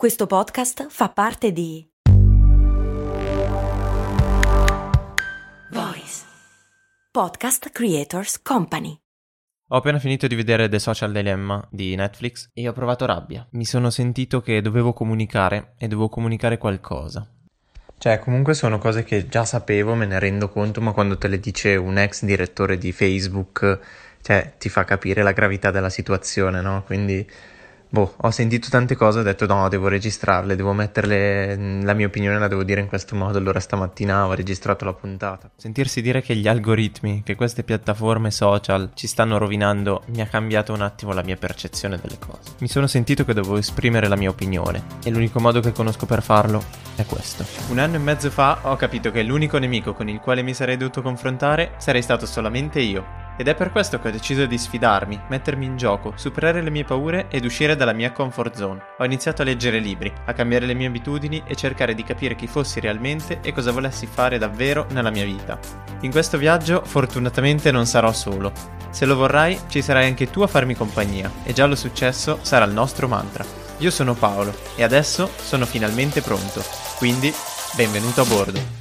[0.00, 1.86] Questo podcast fa parte di
[5.72, 6.24] Voice
[7.12, 8.98] Podcast Creators Company.
[9.68, 13.46] Ho appena finito di vedere The Social Dilemma di Netflix e ho provato rabbia.
[13.50, 17.28] Mi sono sentito che dovevo comunicare e dovevo comunicare qualcosa.
[17.98, 21.38] Cioè, comunque sono cose che già sapevo, me ne rendo conto, ma quando te le
[21.38, 23.78] dice un ex direttore di Facebook,
[24.22, 26.84] cioè, ti fa capire la gravità della situazione, no?
[26.86, 27.30] Quindi
[27.92, 32.38] Boh, ho sentito tante cose ho detto no, devo registrarle, devo metterle, la mia opinione
[32.38, 35.50] la devo dire in questo modo, allora stamattina ho registrato la puntata.
[35.56, 40.72] Sentirsi dire che gli algoritmi, che queste piattaforme social ci stanno rovinando, mi ha cambiato
[40.72, 42.52] un attimo la mia percezione delle cose.
[42.58, 46.22] Mi sono sentito che dovevo esprimere la mia opinione e l'unico modo che conosco per
[46.22, 46.62] farlo
[46.94, 47.44] è questo.
[47.70, 50.76] Un anno e mezzo fa ho capito che l'unico nemico con il quale mi sarei
[50.76, 53.29] dovuto confrontare sarei stato solamente io.
[53.40, 56.84] Ed è per questo che ho deciso di sfidarmi, mettermi in gioco, superare le mie
[56.84, 58.82] paure ed uscire dalla mia comfort zone.
[58.98, 62.46] Ho iniziato a leggere libri, a cambiare le mie abitudini e cercare di capire chi
[62.46, 65.58] fossi realmente e cosa volessi fare davvero nella mia vita.
[66.02, 68.52] In questo viaggio fortunatamente non sarò solo.
[68.90, 72.66] Se lo vorrai, ci sarai anche tu a farmi compagnia e già lo successo sarà
[72.66, 73.42] il nostro mantra.
[73.78, 76.62] Io sono Paolo e adesso sono finalmente pronto.
[76.98, 77.32] Quindi,
[77.74, 78.79] benvenuto a bordo.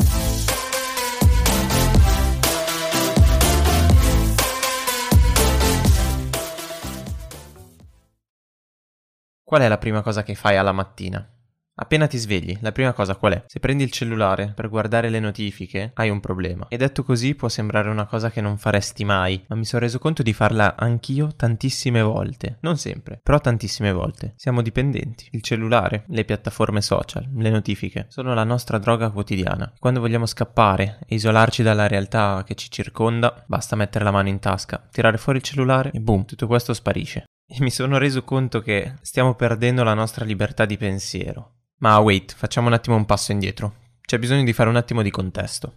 [9.50, 11.28] Qual è la prima cosa che fai alla mattina?
[11.74, 13.44] Appena ti svegli, la prima cosa qual è?
[13.48, 16.68] Se prendi il cellulare per guardare le notifiche, hai un problema.
[16.70, 19.98] E detto così può sembrare una cosa che non faresti mai, ma mi sono reso
[19.98, 22.58] conto di farla anch'io tantissime volte.
[22.62, 24.34] Non sempre, però tantissime volte.
[24.36, 25.30] Siamo dipendenti.
[25.32, 29.74] Il cellulare, le piattaforme social, le notifiche, sono la nostra droga quotidiana.
[29.80, 34.38] Quando vogliamo scappare e isolarci dalla realtà che ci circonda, basta mettere la mano in
[34.38, 38.62] tasca, tirare fuori il cellulare e boom, tutto questo sparisce e mi sono reso conto
[38.62, 41.54] che stiamo perdendo la nostra libertà di pensiero.
[41.80, 43.74] Ma wait, facciamo un attimo un passo indietro.
[44.02, 45.74] C'è bisogno di fare un attimo di contesto.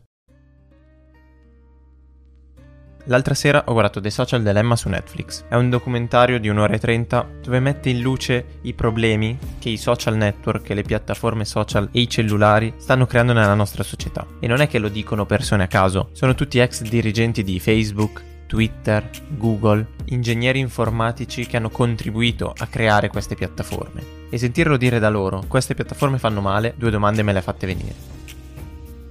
[3.07, 5.45] L'altra sera ho guardato The Social Dilemma su Netflix.
[5.49, 9.77] È un documentario di un'ora e trenta dove mette in luce i problemi che i
[9.77, 14.25] social network, le piattaforme social e i cellulari stanno creando nella nostra società.
[14.39, 18.23] E non è che lo dicono persone a caso, sono tutti ex dirigenti di Facebook,
[18.53, 24.05] Twitter, Google, ingegneri informatici che hanno contribuito a creare queste piattaforme.
[24.29, 27.65] E sentirlo dire da loro, queste piattaforme fanno male, due domande me le ha fatte
[27.65, 27.95] venire.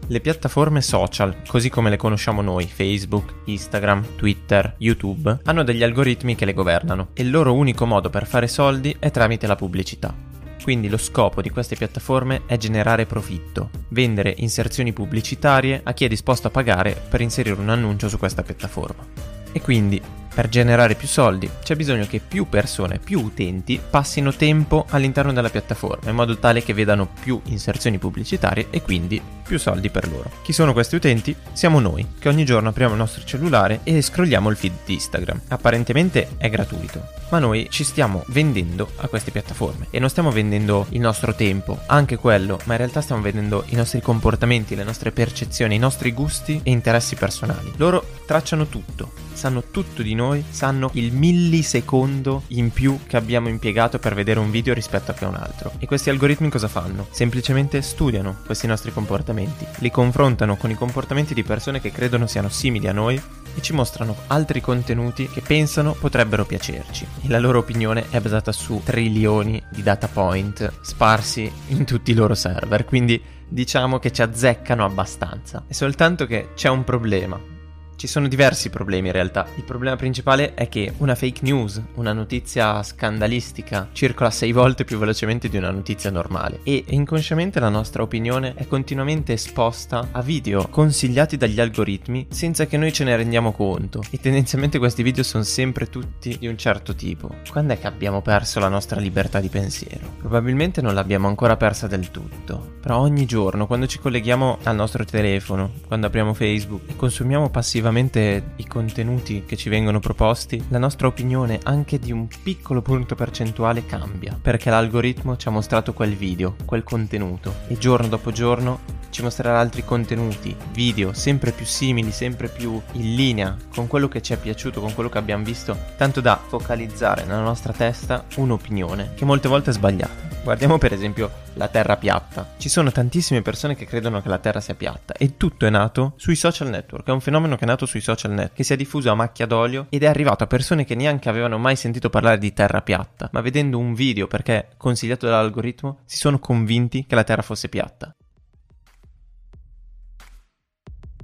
[0.06, 6.35] Le piattaforme social, così come le conosciamo noi, Facebook, Instagram, Twitter, YouTube, hanno degli algoritmi
[6.35, 10.13] che le governano e il loro unico modo per fare soldi è tramite la pubblicità.
[10.62, 16.08] Quindi lo scopo di queste piattaforme è generare profitto, vendere inserzioni pubblicitarie a chi è
[16.08, 19.30] disposto a pagare per inserire un annuncio su questa piattaforma.
[19.51, 20.01] E quindi
[20.34, 25.50] per generare più soldi c'è bisogno che più persone, più utenti passino tempo all'interno della
[25.50, 30.31] piattaforma in modo tale che vedano più inserzioni pubblicitarie e quindi più soldi per loro.
[30.41, 31.35] Chi sono questi utenti?
[31.51, 35.41] Siamo noi, che ogni giorno apriamo il nostro cellulare e scrolliamo il feed di Instagram.
[35.50, 40.85] Apparentemente è gratuito, ma noi ci stiamo vendendo a queste piattaforme e non stiamo vendendo
[40.89, 45.11] il nostro tempo, anche quello, ma in realtà stiamo vendendo i nostri comportamenti, le nostre
[45.11, 47.71] percezioni, i nostri gusti e interessi personali.
[47.77, 53.97] Loro tracciano tutto, sanno tutto di noi, sanno il millisecondo in più che abbiamo impiegato
[53.97, 55.71] per vedere un video rispetto a che un altro.
[55.79, 57.07] E questi algoritmi cosa fanno?
[57.11, 62.49] Semplicemente studiano questi nostri comportamenti, li confrontano con i comportamenti di persone che credono siano
[62.49, 63.21] simili a noi
[63.56, 67.06] e ci mostrano altri contenuti che pensano potrebbero piacerci.
[67.22, 72.16] E la loro opinione è basata su trilioni di data point sparsi in tutti i
[72.16, 75.63] loro server, quindi diciamo che ci azzeccano abbastanza.
[75.67, 77.59] È soltanto che c'è un problema
[78.01, 79.45] ci sono diversi problemi in realtà.
[79.57, 84.97] Il problema principale è che una fake news, una notizia scandalistica, circola sei volte più
[84.97, 90.67] velocemente di una notizia normale e inconsciamente la nostra opinione è continuamente esposta a video
[90.67, 95.44] consigliati dagli algoritmi senza che noi ce ne rendiamo conto e tendenzialmente questi video sono
[95.44, 97.29] sempre tutti di un certo tipo.
[97.51, 100.16] Quando è che abbiamo perso la nostra libertà di pensiero?
[100.17, 105.05] Probabilmente non l'abbiamo ancora persa del tutto, però ogni giorno quando ci colleghiamo al nostro
[105.05, 110.78] telefono, quando apriamo Facebook e consumiamo passivamente effettivamente i contenuti che ci vengono proposti, la
[110.78, 116.16] nostra opinione anche di un piccolo punto percentuale cambia, perché l'algoritmo ci ha mostrato quel
[116.16, 122.11] video, quel contenuto e giorno dopo giorno ci mostrerà altri contenuti, video sempre più simili,
[122.11, 125.78] sempre più in linea con quello che ci è piaciuto, con quello che abbiamo visto,
[125.97, 130.29] tanto da focalizzare nella nostra testa un'opinione che molte volte è sbagliata.
[130.43, 132.53] Guardiamo per esempio la Terra piatta.
[132.58, 136.13] Ci sono tantissime persone che credono che la Terra sia piatta e tutto è nato
[136.16, 137.08] sui social network.
[137.08, 139.46] È un fenomeno che è nato sui social network, che si è diffuso a macchia
[139.46, 143.29] d'olio ed è arrivato a persone che neanche avevano mai sentito parlare di Terra piatta,
[143.34, 148.16] ma vedendo un video perché consigliato dall'algoritmo si sono convinti che la Terra fosse piatta.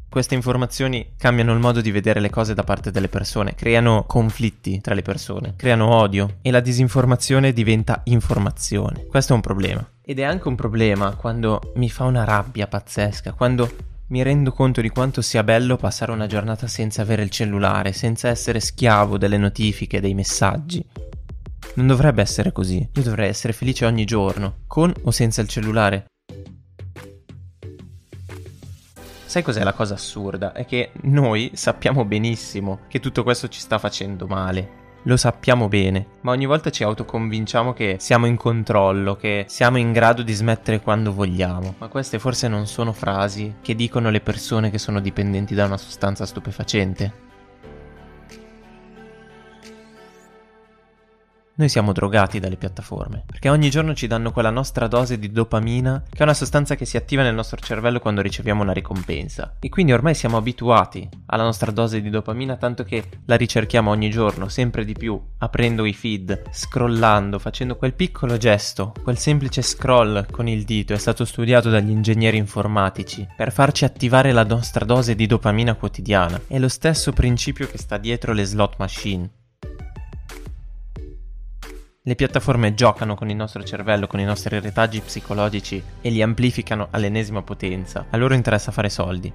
[0.09, 4.79] Queste informazioni cambiano il modo di vedere le cose da parte delle persone, creano conflitti
[4.79, 9.05] tra le persone, creano odio e la disinformazione diventa informazione.
[9.05, 9.87] Questo è un problema.
[10.01, 13.69] Ed è anche un problema quando mi fa una rabbia pazzesca, quando
[14.07, 18.29] mi rendo conto di quanto sia bello passare una giornata senza avere il cellulare, senza
[18.29, 20.83] essere schiavo delle notifiche, dei messaggi.
[21.75, 22.77] Non dovrebbe essere così.
[22.93, 26.05] Io dovrei essere felice ogni giorno, con o senza il cellulare.
[29.27, 30.53] Sai cos'è la cosa assurda?
[30.53, 34.85] È che noi sappiamo benissimo che tutto questo ci sta facendo male.
[35.03, 39.91] Lo sappiamo bene, ma ogni volta ci autoconvinciamo che siamo in controllo, che siamo in
[39.91, 41.75] grado di smettere quando vogliamo.
[41.77, 45.77] Ma queste forse non sono frasi che dicono le persone che sono dipendenti da una
[45.77, 47.25] sostanza stupefacente.
[51.59, 56.03] Noi siamo drogati dalle piattaforme, perché ogni giorno ci danno quella nostra dose di dopamina,
[56.07, 59.55] che è una sostanza che si attiva nel nostro cervello quando riceviamo una ricompensa.
[59.59, 64.11] E quindi ormai siamo abituati alla nostra dose di dopamina, tanto che la ricerchiamo ogni
[64.11, 70.29] giorno, sempre di più, aprendo i feed, scrollando, facendo quel piccolo gesto, quel semplice scroll
[70.29, 75.15] con il dito è stato studiato dagli ingegneri informatici per farci attivare la nostra dose
[75.15, 76.39] di dopamina quotidiana.
[76.45, 79.27] È lo stesso principio che sta dietro le slot machine.
[82.07, 86.87] Le piattaforme giocano con il nostro cervello, con i nostri retaggi psicologici e li amplificano
[86.91, 88.05] all'ennesima potenza.
[88.11, 89.29] A loro interessa fare soldi.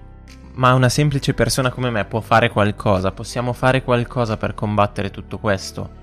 [0.55, 5.37] Ma una semplice persona come me può fare qualcosa, possiamo fare qualcosa per combattere tutto
[5.37, 6.02] questo.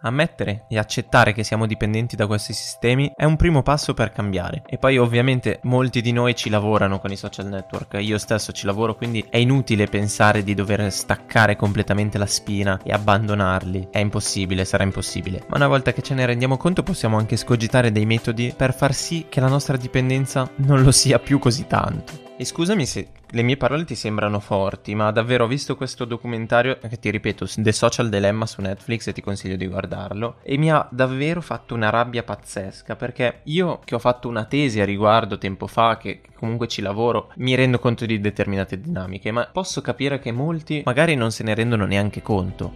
[0.00, 4.62] Ammettere e accettare che siamo dipendenti da questi sistemi è un primo passo per cambiare.
[4.66, 8.64] E poi ovviamente molti di noi ci lavorano con i social network, io stesso ci
[8.64, 13.88] lavoro, quindi è inutile pensare di dover staccare completamente la spina e abbandonarli.
[13.90, 15.44] È impossibile, sarà impossibile.
[15.48, 18.94] Ma una volta che ce ne rendiamo conto possiamo anche scogitare dei metodi per far
[18.94, 22.27] sì che la nostra dipendenza non lo sia più così tanto.
[22.40, 26.78] E scusami se le mie parole ti sembrano forti, ma davvero ho visto questo documentario
[26.78, 30.70] che ti ripeto, The Social Dilemma su Netflix e ti consiglio di guardarlo e mi
[30.70, 35.36] ha davvero fatto una rabbia pazzesca perché io che ho fatto una tesi a riguardo
[35.36, 40.20] tempo fa, che comunque ci lavoro, mi rendo conto di determinate dinamiche, ma posso capire
[40.20, 42.72] che molti magari non se ne rendono neanche conto.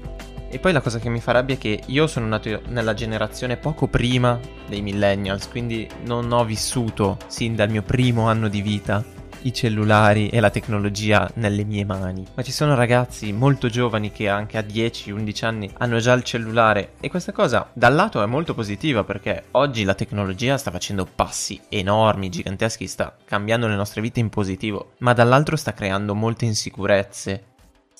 [0.50, 3.58] E poi la cosa che mi fa rabbia è che io sono nato nella generazione
[3.58, 9.20] poco prima dei millennials, quindi non ho vissuto sin dal mio primo anno di vita
[9.42, 12.26] i cellulari e la tecnologia nelle mie mani.
[12.34, 16.92] Ma ci sono ragazzi molto giovani che anche a 10-11 anni hanno già il cellulare
[17.00, 21.60] e questa cosa dal lato è molto positiva perché oggi la tecnologia sta facendo passi
[21.68, 27.44] enormi, giganteschi, sta cambiando le nostre vite in positivo, ma dall'altro sta creando molte insicurezze,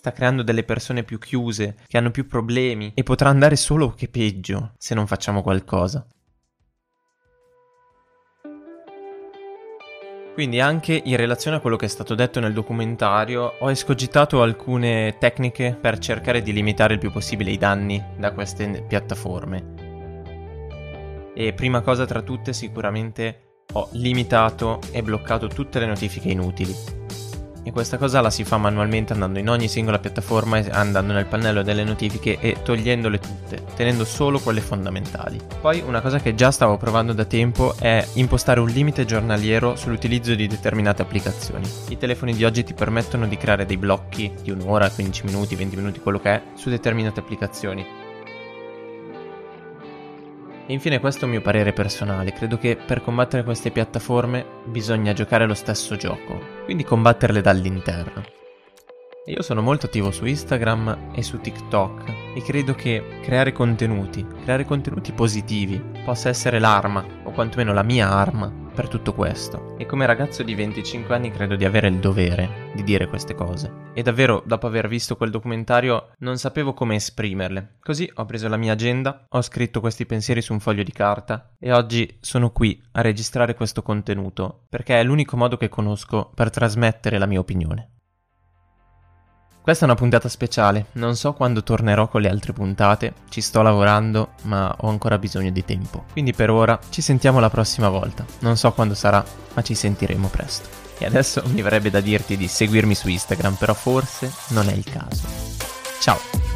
[0.03, 4.09] sta creando delle persone più chiuse, che hanno più problemi e potrà andare solo che
[4.09, 6.05] peggio se non facciamo qualcosa.
[10.33, 15.17] Quindi anche in relazione a quello che è stato detto nel documentario ho escogitato alcune
[15.19, 19.75] tecniche per cercare di limitare il più possibile i danni da queste piattaforme.
[21.35, 27.02] E prima cosa tra tutte sicuramente ho limitato e bloccato tutte le notifiche inutili.
[27.65, 31.27] E questa cosa la si fa manualmente andando in ogni singola piattaforma e andando nel
[31.27, 35.41] pannello delle notifiche e togliendole tutte, tenendo solo quelle fondamentali.
[35.61, 40.35] Poi una cosa che già stavo provando da tempo è impostare un limite giornaliero sull'utilizzo
[40.35, 41.69] di determinate applicazioni.
[41.89, 45.77] I telefoni di oggi ti permettono di creare dei blocchi di un'ora, 15 minuti, 20
[45.77, 48.02] minuti, quello che è, su determinate applicazioni
[50.67, 55.13] e infine questo è un mio parere personale, credo che per combattere queste piattaforme bisogna
[55.13, 58.23] giocare lo stesso gioco, quindi combatterle dall'interno.
[59.27, 64.65] Io sono molto attivo su Instagram e su TikTok e credo che creare contenuti, creare
[64.65, 69.77] contenuti positivi, possa essere l'arma, o quantomeno la mia arma, per tutto questo.
[69.79, 73.91] E come ragazzo di 25 anni credo di avere il dovere di dire queste cose.
[73.95, 77.77] E davvero, dopo aver visto quel documentario, non sapevo come esprimerle.
[77.81, 81.55] Così ho preso la mia agenda, ho scritto questi pensieri su un foglio di carta
[81.59, 86.51] e oggi sono qui a registrare questo contenuto, perché è l'unico modo che conosco per
[86.51, 87.91] trasmettere la mia opinione.
[89.63, 93.63] Questa è una puntata speciale, non so quando tornerò con le altre puntate, ci sto
[93.63, 96.07] lavorando ma ho ancora bisogno di tempo.
[96.11, 100.27] Quindi per ora ci sentiamo la prossima volta, non so quando sarà, ma ci sentiremo
[100.27, 100.69] presto.
[100.99, 104.85] E adesso mi verrebbe da dirti di seguirmi su Instagram, però forse non è il
[104.85, 105.29] caso.
[106.01, 106.52] Ciao!